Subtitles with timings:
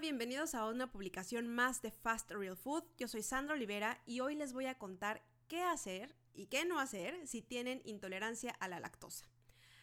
[0.00, 2.82] Bienvenidos a una publicación más de Fast Real Food.
[2.98, 6.80] Yo soy Sandra Olivera y hoy les voy a contar qué hacer y qué no
[6.80, 9.26] hacer si tienen intolerancia a la lactosa.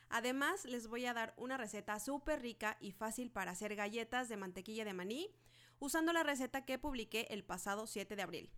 [0.10, 4.36] Además, les voy a dar una receta súper rica y fácil para hacer galletas de
[4.36, 5.32] mantequilla de maní,
[5.78, 8.50] usando la receta que publiqué el pasado 7 de abril.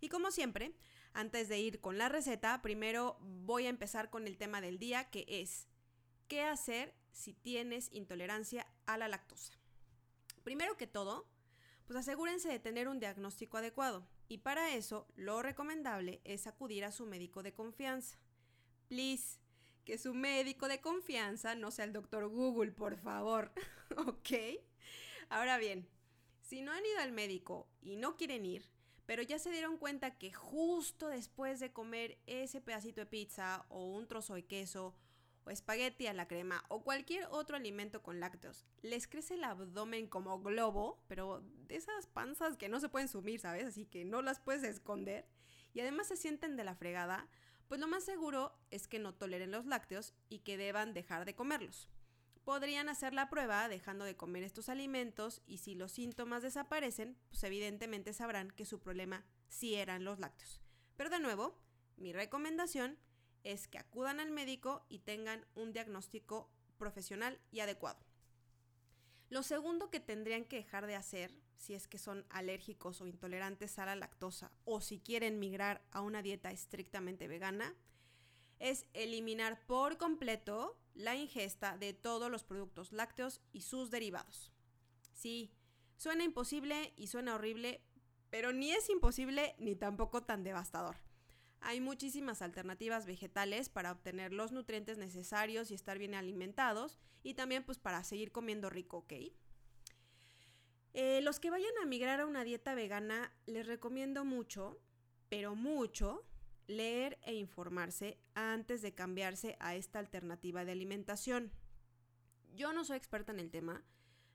[0.00, 0.74] Y como siempre,
[1.12, 5.10] antes de ir con la receta, primero voy a empezar con el tema del día,
[5.10, 5.68] que es
[6.28, 9.63] ¿qué hacer si tienes intolerancia a la lactosa?
[10.44, 11.26] Primero que todo,
[11.86, 16.92] pues asegúrense de tener un diagnóstico adecuado y para eso lo recomendable es acudir a
[16.92, 18.18] su médico de confianza.
[18.88, 19.38] Please,
[19.84, 23.52] que su médico de confianza no sea el doctor Google, por favor.
[24.06, 24.60] ¿Ok?
[25.30, 25.88] Ahora bien,
[26.42, 28.68] si no han ido al médico y no quieren ir,
[29.06, 33.84] pero ya se dieron cuenta que justo después de comer ese pedacito de pizza o
[33.86, 34.94] un trozo de queso
[35.44, 40.06] o espagueti a la crema o cualquier otro alimento con lácteos, les crece el abdomen
[40.06, 43.66] como globo, pero de esas panzas que no se pueden sumir, ¿sabes?
[43.66, 45.26] Así que no las puedes esconder
[45.72, 47.28] y además se sienten de la fregada,
[47.68, 51.34] pues lo más seguro es que no toleren los lácteos y que deban dejar de
[51.34, 51.88] comerlos.
[52.44, 57.42] Podrían hacer la prueba dejando de comer estos alimentos y si los síntomas desaparecen, pues
[57.42, 60.60] evidentemente sabrán que su problema sí eran los lácteos.
[60.96, 61.58] Pero de nuevo,
[61.96, 62.98] mi recomendación
[63.44, 68.00] es que acudan al médico y tengan un diagnóstico profesional y adecuado.
[69.30, 73.78] Lo segundo que tendrían que dejar de hacer, si es que son alérgicos o intolerantes
[73.78, 77.74] a la lactosa o si quieren migrar a una dieta estrictamente vegana,
[78.58, 84.52] es eliminar por completo la ingesta de todos los productos lácteos y sus derivados.
[85.12, 85.52] Sí,
[85.96, 87.82] suena imposible y suena horrible,
[88.30, 90.96] pero ni es imposible ni tampoco tan devastador.
[91.66, 97.64] Hay muchísimas alternativas vegetales para obtener los nutrientes necesarios y estar bien alimentados y también
[97.64, 99.14] pues para seguir comiendo rico, ¿ok?
[100.92, 104.78] Eh, los que vayan a migrar a una dieta vegana les recomiendo mucho,
[105.30, 106.26] pero mucho,
[106.66, 111.50] leer e informarse antes de cambiarse a esta alternativa de alimentación.
[112.54, 113.82] Yo no soy experta en el tema,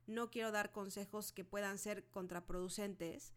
[0.07, 3.35] no quiero dar consejos que puedan ser contraproducentes,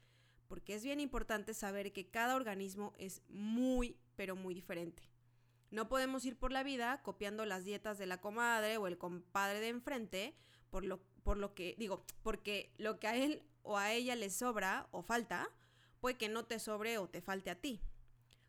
[0.52, 5.02] porque es bien importante saber que cada organismo es muy, pero muy diferente.
[5.70, 9.60] No podemos ir por la vida copiando las dietas de la comadre o el compadre
[9.60, 10.36] de enfrente,
[10.68, 14.28] por lo, por lo que, digo, porque lo que a él o a ella le
[14.28, 15.48] sobra o falta,
[16.00, 17.80] puede que no te sobre o te falte a ti.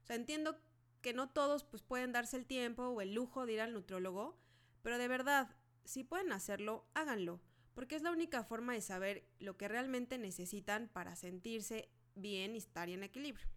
[0.09, 0.59] Entiendo
[1.01, 4.37] que no todos pues, pueden darse el tiempo o el lujo de ir al nutriólogo,
[4.81, 7.39] pero de verdad, si pueden hacerlo, háganlo
[7.73, 12.57] porque es la única forma de saber lo que realmente necesitan para sentirse bien y
[12.57, 13.47] estar en equilibrio.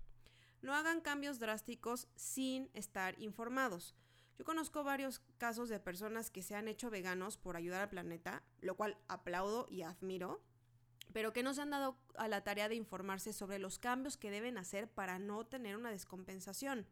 [0.62, 3.94] No hagan cambios drásticos sin estar informados.
[4.38, 8.42] Yo conozco varios casos de personas que se han hecho veganos por ayudar al planeta,
[8.60, 10.42] lo cual aplaudo y admiro,
[11.12, 14.30] pero que no se han dado a la tarea de informarse sobre los cambios que
[14.30, 16.86] deben hacer para no tener una descompensación.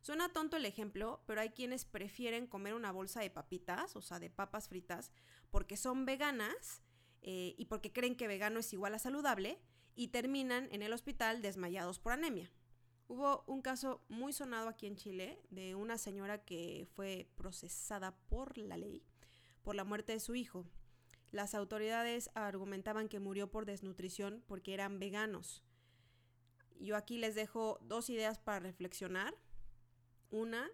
[0.00, 4.18] Suena tonto el ejemplo, pero hay quienes prefieren comer una bolsa de papitas, o sea,
[4.18, 5.12] de papas fritas,
[5.50, 6.82] porque son veganas
[7.20, 9.60] eh, y porque creen que vegano es igual a saludable
[9.94, 12.50] y terminan en el hospital desmayados por anemia.
[13.08, 18.56] Hubo un caso muy sonado aquí en Chile de una señora que fue procesada por
[18.56, 19.02] la ley
[19.62, 20.66] por la muerte de su hijo.
[21.32, 25.62] Las autoridades argumentaban que murió por desnutrición porque eran veganos.
[26.78, 29.34] Yo aquí les dejo dos ideas para reflexionar.
[30.30, 30.68] Una,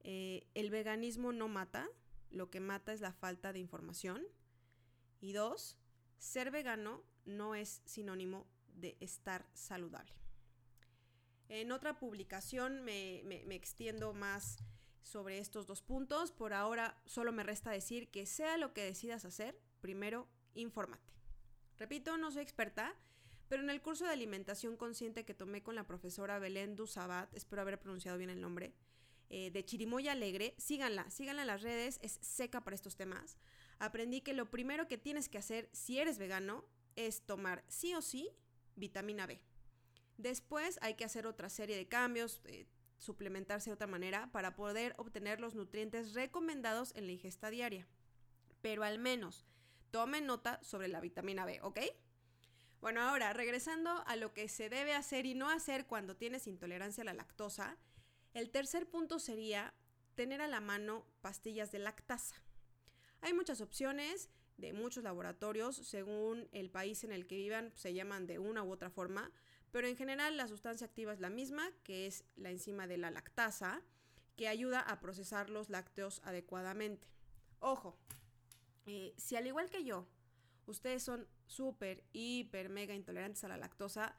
[0.00, 1.88] eh, el veganismo no mata,
[2.30, 4.22] lo que mata es la falta de información.
[5.20, 5.76] Y dos,
[6.18, 8.46] ser vegano no es sinónimo
[8.80, 10.14] de estar saludable.
[11.48, 13.20] En otra publicación me,
[13.54, 14.58] extiendo más
[15.02, 16.30] sobre estos dos puntos.
[16.30, 21.12] Por ahora solo me resta decir que sea lo que decidas hacer, primero infórmate.
[21.78, 22.94] Repito, no soy experta,
[23.48, 27.62] pero en el curso de alimentación consciente que tomé con la profesora Belén Dusabat, espero
[27.62, 28.74] haber pronunciado bien el nombre,
[29.30, 33.38] eh, de Chirimoya Alegre, síganla, síganla en las redes, es seca para estos temas.
[33.78, 36.64] Aprendí que lo primero que tienes que hacer si eres vegano
[36.96, 38.34] es tomar sí o sí
[38.78, 39.40] vitamina B.
[40.16, 42.66] Después hay que hacer otra serie de cambios, eh,
[42.98, 47.86] suplementarse de otra manera para poder obtener los nutrientes recomendados en la ingesta diaria.
[48.60, 49.46] Pero al menos
[49.90, 51.80] tomen nota sobre la vitamina B, ¿ok?
[52.80, 57.02] Bueno, ahora regresando a lo que se debe hacer y no hacer cuando tienes intolerancia
[57.02, 57.76] a la lactosa,
[58.34, 59.74] el tercer punto sería
[60.14, 62.36] tener a la mano pastillas de lactasa.
[63.20, 68.26] Hay muchas opciones de muchos laboratorios, según el país en el que vivan, se llaman
[68.26, 69.32] de una u otra forma,
[69.70, 73.10] pero en general la sustancia activa es la misma, que es la enzima de la
[73.10, 73.82] lactasa,
[74.36, 77.08] que ayuda a procesar los lácteos adecuadamente.
[77.60, 77.98] Ojo,
[78.86, 80.06] eh, si al igual que yo
[80.66, 84.16] ustedes son súper, hiper, mega intolerantes a la lactosa,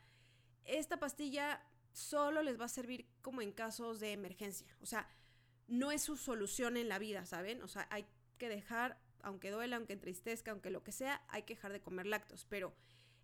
[0.66, 4.68] esta pastilla solo les va a servir como en casos de emergencia.
[4.82, 5.10] O sea,
[5.68, 7.62] no es su solución en la vida, ¿saben?
[7.62, 8.06] O sea, hay
[8.38, 12.06] que dejar, aunque duela, aunque entristezca, aunque lo que sea, hay que dejar de comer
[12.06, 12.46] lácteos.
[12.46, 12.76] Pero,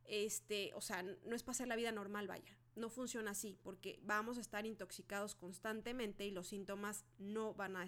[0.05, 2.57] este, o sea, no es hacer la vida normal, vaya.
[2.75, 7.85] No funciona así, porque vamos a estar intoxicados constantemente y los síntomas no van a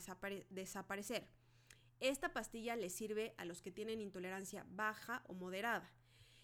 [0.50, 1.27] desaparecer.
[2.00, 5.92] Esta pastilla le sirve a los que tienen intolerancia baja o moderada.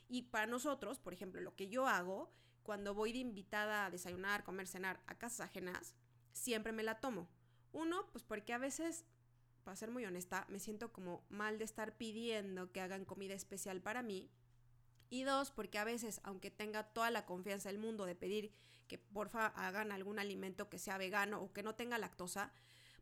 [0.10, 2.32] Y para nosotros, por ejemplo, lo que yo hago
[2.64, 5.96] cuando voy de invitada a desayunar, comer, cenar a casas ajenas,
[6.32, 7.30] siempre me la tomo.
[7.72, 9.06] Uno, pues porque a veces,
[9.64, 13.82] para ser muy honesta, me siento como mal de estar pidiendo que hagan comida especial
[13.82, 14.30] para mí.
[15.10, 18.52] Y dos, porque a veces, aunque tenga toda la confianza del mundo de pedir
[18.88, 22.52] que porfa hagan algún alimento que sea vegano o que no tenga lactosa,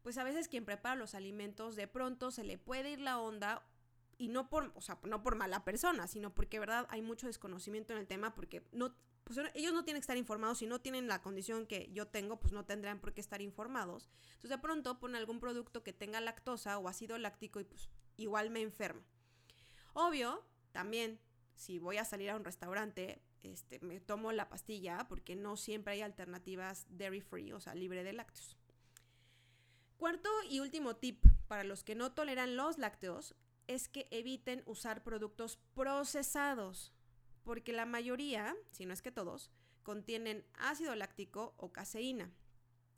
[0.01, 3.63] pues a veces quien prepara los alimentos de pronto se le puede ir la onda
[4.17, 7.93] y no por, o sea, no por mala persona, sino porque, verdad, hay mucho desconocimiento
[7.93, 8.93] en el tema porque no,
[9.33, 12.39] pues ellos no tienen que estar informados, si no tienen la condición que yo tengo,
[12.39, 14.09] pues no tendrán por qué estar informados.
[14.33, 18.49] Entonces de pronto ponen algún producto que tenga lactosa o ácido láctico y pues igual
[18.49, 19.01] me enfermo.
[19.93, 21.19] Obvio, también
[21.55, 25.93] si voy a salir a un restaurante, este, me tomo la pastilla porque no siempre
[25.93, 28.57] hay alternativas dairy free, o sea, libre de lácteos.
[29.97, 33.35] Cuarto y último tip para los que no toleran los lácteos
[33.67, 36.91] es que eviten usar productos procesados
[37.43, 39.51] porque la mayoría, si no es que todos,
[39.83, 42.31] contienen ácido láctico o caseína.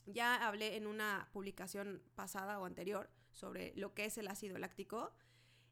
[0.06, 5.14] Ya hablé en una publicación pasada o anterior sobre lo que es el ácido láctico,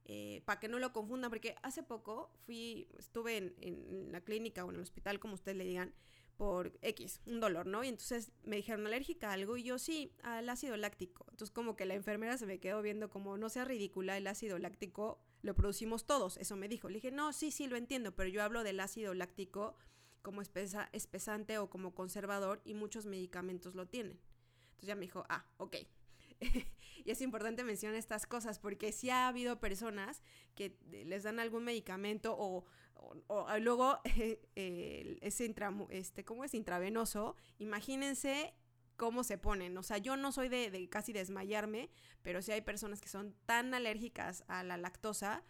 [0.06, 4.66] eh, para que no lo confundan, porque hace poco fui, estuve en, en, la clínica
[4.66, 5.94] o en el hospital, como ustedes le digan,
[6.38, 7.84] por X, un dolor, ¿no?
[7.84, 11.26] Y entonces me dijeron alérgica a algo y yo sí, al ácido láctico.
[11.30, 14.58] Entonces como que la enfermera se me quedó viendo como no sea ridícula, el ácido
[14.58, 16.90] láctico lo producimos todos, eso me dijo.
[16.90, 19.76] Le dije, no, sí, sí, lo entiendo, pero yo hablo del ácido láctico
[20.22, 24.20] como espesa, espesante o como conservador y muchos medicamentos lo tienen.
[24.72, 25.78] Entonces ya me dijo, ah, ok.
[27.06, 30.22] y es importante mencionar estas cosas porque si ha habido personas
[30.56, 32.66] que les dan algún medicamento o,
[33.60, 34.00] luego
[34.56, 35.56] ese
[35.90, 36.54] este, ¿cómo es?
[36.54, 38.54] intravenoso, imagínense
[39.02, 39.76] cómo se ponen.
[39.80, 41.90] O sea, yo no soy de, casi desmayarme,
[42.22, 45.44] pero sí hay personas que son tan alérgicas a la lactosa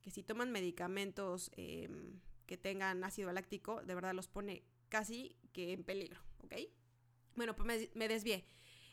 [0.00, 5.74] que si toman medicamentos em, que tengan ácido láctico, de verdad los pone casi que
[5.74, 6.54] en peligro, ¿ok?
[7.36, 8.46] Bueno, pues me, me desvié.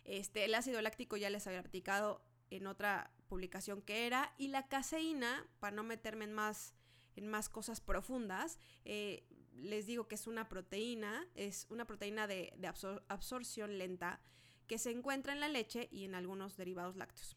[0.04, 4.68] Este, el ácido láctico ya les había platicado en otra publicación que era, y la
[4.68, 6.76] caseína, para no meterme en más,
[7.16, 9.24] en más cosas profundas, eh,
[9.54, 12.54] les digo que es una proteína, es una proteína de,
[13.08, 14.22] absorción lenta
[14.68, 17.36] que se encuentra en la leche y en algunos derivados lácteos.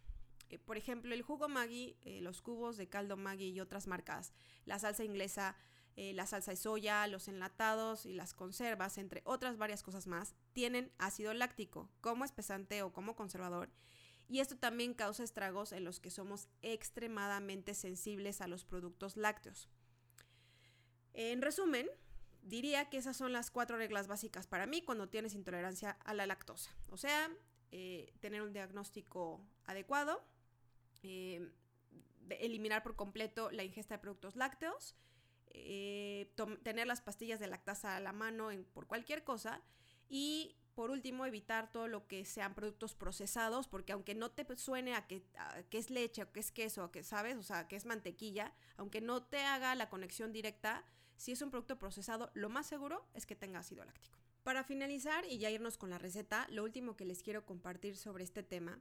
[0.50, 4.32] Eh, por ejemplo, el jugo Maggi, eh, los cubos de caldo Maggi y otras marcas,
[4.64, 5.56] la salsa inglesa,
[5.96, 10.90] la salsa de soya, los enlatados y las conservas, entre otras varias cosas más, tienen
[10.98, 13.70] ácido láctico como espesante o como conservador.
[14.28, 19.68] Y esto también causa estragos en los que somos extremadamente sensibles a los productos lácteos.
[21.12, 21.88] En resumen,
[22.42, 26.26] diría que esas son las cuatro reglas básicas para mí cuando tienes intolerancia a la
[26.26, 26.74] lactosa.
[26.90, 27.30] O sea,
[27.72, 30.24] eh, tener un diagnóstico adecuado,
[31.02, 31.50] eh,
[32.30, 34.94] eliminar por completo la ingesta de productos lácteos,
[35.50, 36.32] eh,
[36.62, 39.62] tener las pastillas de lactasa a la mano por cualquier cosa
[40.08, 44.94] y por último evitar todo lo que sean productos procesados porque aunque no te suene
[44.94, 45.22] a que,
[45.70, 49.00] es leche o que es queso o que sabes, o sea, que es mantequilla, aunque
[49.00, 50.84] no te haga la conexión directa,
[51.16, 54.18] si es un producto procesado, lo más seguro es que tenga ácido láctico.
[54.42, 58.24] Para finalizar y ya irnos con la receta, lo último que les quiero compartir sobre
[58.24, 58.80] este tema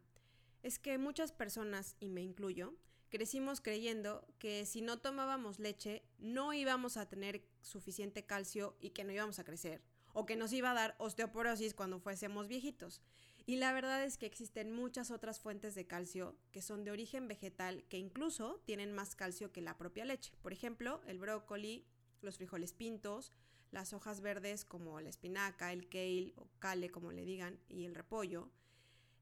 [0.62, 2.74] es que muchas personas, y me incluyo,
[3.10, 9.04] crecimos creyendo que si no tomábamos leche no íbamos a tener suficiente calcio y que
[9.04, 9.84] no íbamos a crecer,
[10.14, 13.02] o que nos iba a dar osteoporosis cuando fuésemos viejitos.
[13.46, 17.28] Y la verdad es que existen muchas otras fuentes de calcio que son de origen
[17.28, 20.32] vegetal que incluso tienen más calcio que la propia leche.
[20.42, 21.86] Por ejemplo, el brócoli,
[22.22, 23.34] los frijoles pintos,
[23.72, 27.96] las hojas verdes como la espinaca, el kale o kale como le digan, y el
[27.96, 28.50] repollo,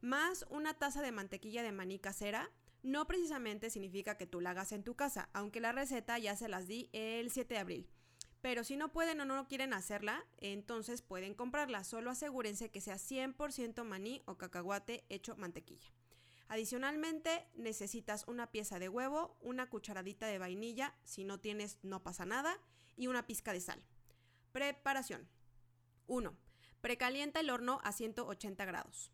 [0.00, 2.50] Más una taza de mantequilla de maní casera.
[2.88, 6.48] No precisamente significa que tú la hagas en tu casa, aunque la receta ya se
[6.48, 7.90] las di el 7 de abril.
[8.40, 11.84] Pero si no pueden o no quieren hacerla, entonces pueden comprarla.
[11.84, 15.92] Solo asegúrense que sea 100% maní o cacahuate hecho mantequilla.
[16.48, 22.24] Adicionalmente, necesitas una pieza de huevo, una cucharadita de vainilla, si no tienes no pasa
[22.24, 22.58] nada,
[22.96, 23.82] y una pizca de sal.
[24.50, 25.28] Preparación.
[26.06, 26.34] 1.
[26.80, 29.12] Precalienta el horno a 180 grados.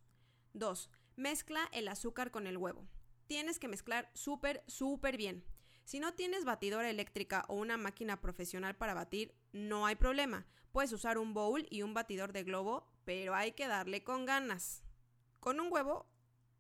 [0.53, 0.91] 2.
[1.17, 2.87] Mezcla el azúcar con el huevo.
[3.27, 5.45] Tienes que mezclar súper, súper bien.
[5.85, 10.47] Si no tienes batidora eléctrica o una máquina profesional para batir, no hay problema.
[10.73, 14.83] Puedes usar un bowl y un batidor de globo, pero hay que darle con ganas.
[15.41, 16.07] Con un huevo,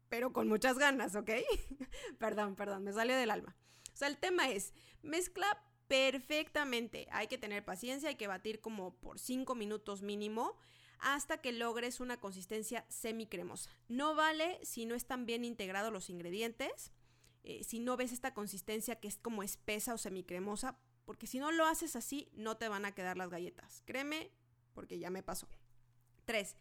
[0.08, 1.30] pero con muchas ganas, ¿ok?
[2.18, 3.56] perdón, perdón, me salió del alma.
[3.92, 5.46] O sea, el tema es, mezcla
[5.88, 7.08] perfectamente.
[7.10, 10.56] Hay que tener paciencia, hay que batir como por 5 minutos mínimo
[10.98, 13.70] hasta que logres una consistencia semicremosa.
[13.88, 16.92] No vale si no están bien integrados los ingredientes
[17.44, 21.52] eh, si no ves esta consistencia que es como espesa o semicremosa, porque si no
[21.52, 23.82] lo haces así, no te van a quedar las galletas.
[23.84, 24.30] Créeme,
[24.72, 25.46] porque ya me pasó.
[26.24, 26.56] 3.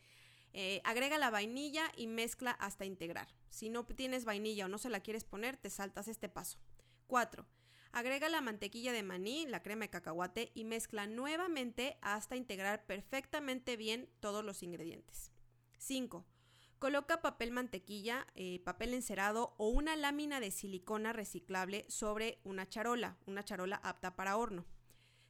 [0.52, 3.34] Eh, agrega la vainilla y mezcla hasta integrar.
[3.50, 6.60] Si no tienes vainilla o no se la quieres poner, te saltas este paso.
[7.08, 7.48] 4.
[7.94, 13.78] Agrega la mantequilla de maní, la crema de cacahuate y mezcla nuevamente hasta integrar perfectamente
[13.78, 15.32] bien todos los ingredientes.
[15.78, 16.26] 5.
[16.80, 23.20] Coloca papel mantequilla, eh, papel encerado o una lámina de silicona reciclable sobre una charola,
[23.28, 24.66] una charola apta para horno.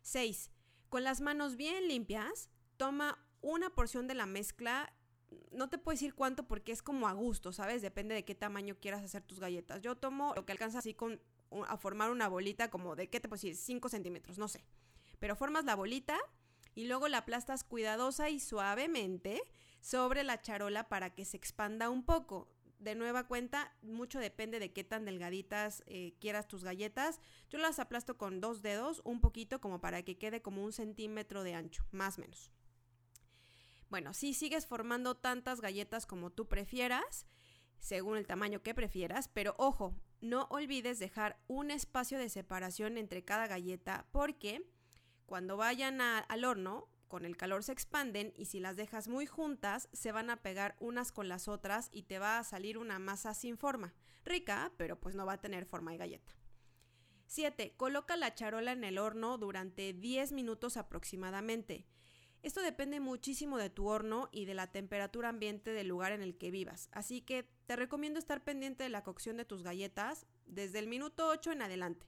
[0.04, 0.50] 6.
[0.88, 4.96] Con las manos bien limpias, toma una porción de la mezcla.
[5.52, 7.82] No te puedo decir cuánto porque es como a gusto, ¿sabes?
[7.82, 9.82] Depende de qué tamaño quieras hacer tus galletas.
[9.82, 11.20] Yo tomo lo que alcanza así con,
[11.68, 13.56] a formar una bolita como de, ¿qué te puedo decir?
[13.56, 14.64] 5 centímetros, no sé.
[15.20, 16.18] Pero formas la bolita
[16.76, 19.42] y luego la aplastas cuidadosa y suavemente
[19.80, 22.50] sobre la charola para que se expanda un poco.
[22.80, 27.20] De nueva cuenta, mucho depende de qué tan delgaditas eh, quieras tus galletas.
[27.50, 31.44] Yo las aplasto con dos dedos, un poquito como para que quede como un centímetro
[31.44, 32.52] de ancho, más o menos.
[33.90, 37.28] Bueno, si sigues formando tantas galletas como tú prefieras,
[37.84, 43.26] según el tamaño que prefieras, pero ojo, no olvides dejar un espacio de separación entre
[43.26, 44.66] cada galleta porque
[45.26, 49.90] cuando vayan al horno con el calor se expanden y si las dejas muy juntas
[49.92, 53.34] se van a pegar unas con las otras y te va a salir una masa
[53.34, 53.94] sin forma.
[54.24, 56.34] Rica, pero pues no va a tener forma de galleta.
[57.28, 57.74] 7.
[57.76, 61.86] Coloca la charola en el horno durante 10 minutos aproximadamente.
[62.44, 66.38] Esto depende muchísimo de tu horno y de la temperatura ambiente del lugar en el
[66.38, 70.80] que vivas, así que te recomiendo estar pendiente de la cocción de tus galletas desde
[70.80, 72.06] el minuto 8 en adelante.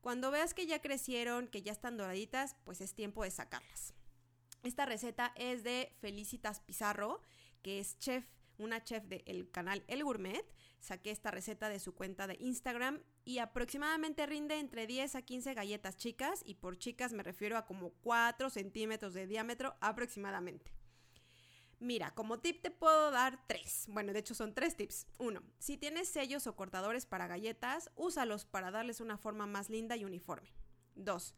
[0.00, 3.94] Cuando veas que ya crecieron, que ya están doraditas, pues es tiempo de sacarlas.
[4.64, 7.22] Esta receta es de Felicitas Pizarro,
[7.62, 8.24] que es chef,
[8.58, 10.44] una chef del canal El Gourmet.
[10.86, 15.52] Saqué esta receta de su cuenta de Instagram y aproximadamente rinde entre 10 a 15
[15.54, 20.72] galletas chicas y por chicas me refiero a como 4 centímetros de diámetro aproximadamente.
[21.80, 23.86] Mira, como tip te puedo dar tres.
[23.88, 25.08] Bueno, de hecho son tres tips.
[25.18, 29.96] Uno, si tienes sellos o cortadores para galletas, úsalos para darles una forma más linda
[29.96, 30.54] y uniforme.
[30.94, 31.34] Dos,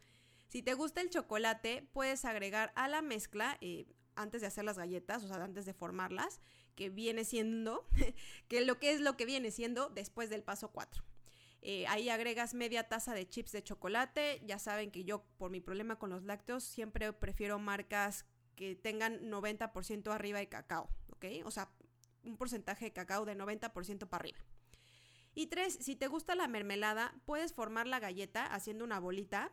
[0.48, 4.76] si te gusta el chocolate, puedes agregar a la mezcla, eh, antes de hacer las
[4.76, 6.42] galletas, o sea, antes de formarlas,
[6.78, 7.84] que viene siendo,
[8.48, 11.02] que lo que es lo que viene siendo después del paso 4.
[11.60, 14.40] Eh, ahí agregas media taza de chips de chocolate.
[14.46, 19.28] Ya saben que yo, por mi problema con los lácteos, siempre prefiero marcas que tengan
[19.28, 21.24] 90% arriba de cacao, ¿ok?
[21.44, 21.68] O sea,
[22.22, 24.38] un porcentaje de cacao de 90% para arriba.
[25.34, 29.50] Y tres, si te gusta la mermelada, puedes formar la galleta haciendo una bolita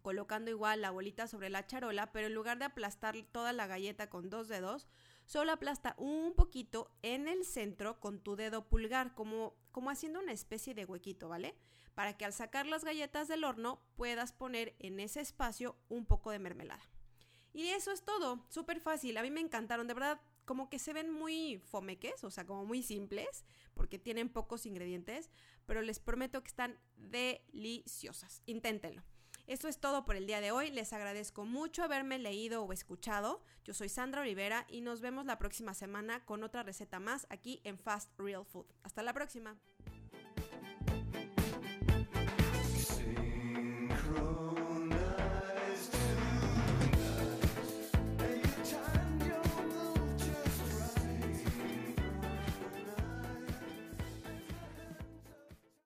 [0.00, 4.08] colocando igual la bolita sobre la charola, pero en lugar de aplastar toda la galleta
[4.08, 4.86] con dos dedos,
[5.26, 10.32] solo aplasta un poquito en el centro con tu dedo pulgar, como, como haciendo una
[10.32, 11.54] especie de huequito, ¿vale?
[11.96, 16.30] para que al sacar las galletas del horno puedas poner en ese espacio un poco
[16.30, 16.82] de mermelada.
[17.54, 20.92] Y eso es todo, súper fácil, a mí me encantaron, de verdad, como que se
[20.92, 25.30] ven muy fomeques, o sea, como muy simples, porque tienen pocos ingredientes,
[25.64, 28.42] pero les prometo que están deliciosas.
[28.44, 29.02] Inténtenlo.
[29.46, 30.72] Esto es todo por el día de hoy.
[30.72, 33.44] Les agradezco mucho haberme leído o escuchado.
[33.64, 37.60] Yo soy Sandra Olivera y nos vemos la próxima semana con otra receta más aquí
[37.62, 38.66] en Fast Real Food.
[38.82, 39.56] Hasta la próxima.